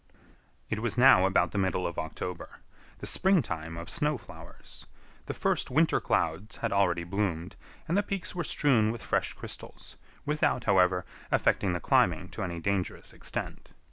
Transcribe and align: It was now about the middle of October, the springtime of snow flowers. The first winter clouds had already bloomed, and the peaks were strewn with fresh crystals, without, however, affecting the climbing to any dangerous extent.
It 0.67 0.79
was 0.79 0.97
now 0.97 1.27
about 1.27 1.51
the 1.51 1.59
middle 1.59 1.85
of 1.85 1.99
October, 1.99 2.61
the 2.97 3.05
springtime 3.05 3.77
of 3.77 3.87
snow 3.87 4.17
flowers. 4.17 4.87
The 5.27 5.33
first 5.35 5.69
winter 5.69 5.99
clouds 5.99 6.55
had 6.57 6.73
already 6.73 7.03
bloomed, 7.03 7.55
and 7.87 7.95
the 7.95 8.01
peaks 8.01 8.33
were 8.33 8.43
strewn 8.43 8.89
with 8.91 9.03
fresh 9.03 9.33
crystals, 9.33 9.97
without, 10.25 10.63
however, 10.63 11.05
affecting 11.31 11.73
the 11.73 11.79
climbing 11.79 12.29
to 12.29 12.41
any 12.41 12.59
dangerous 12.59 13.13
extent. 13.13 13.73